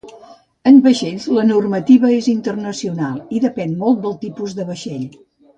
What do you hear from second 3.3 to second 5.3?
i depèn molt del tipus de vaixell.